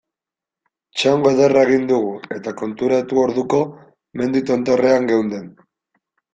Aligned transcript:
Txango 1.01 1.33
ederra 1.35 1.65
egin 1.69 1.85
dugu 1.91 2.15
eta 2.39 2.55
konturatu 2.63 3.21
orduko 3.27 3.61
mendi 4.23 4.45
tontorrean 4.51 5.11
geunden. 5.15 5.49